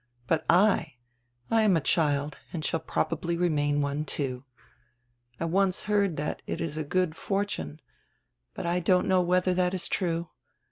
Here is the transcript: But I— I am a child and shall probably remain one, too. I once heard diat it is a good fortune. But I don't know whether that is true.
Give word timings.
But 0.25 0.43
I— 0.49 0.95
I 1.51 1.61
am 1.61 1.77
a 1.77 1.79
child 1.79 2.39
and 2.51 2.65
shall 2.65 2.79
probably 2.79 3.37
remain 3.37 3.81
one, 3.81 4.03
too. 4.03 4.45
I 5.39 5.45
once 5.45 5.83
heard 5.83 6.15
diat 6.15 6.39
it 6.47 6.59
is 6.59 6.75
a 6.75 6.83
good 6.83 7.15
fortune. 7.15 7.79
But 8.55 8.65
I 8.65 8.79
don't 8.79 9.07
know 9.07 9.21
whether 9.21 9.53
that 9.53 9.75
is 9.75 9.87
true. 9.87 10.29